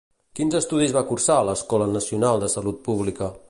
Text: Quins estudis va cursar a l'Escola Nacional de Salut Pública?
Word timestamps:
Quins 0.37 0.55
estudis 0.59 0.95
va 0.95 1.03
cursar 1.11 1.35
a 1.41 1.45
l'Escola 1.51 1.91
Nacional 1.99 2.43
de 2.45 2.51
Salut 2.55 2.81
Pública? 2.89 3.33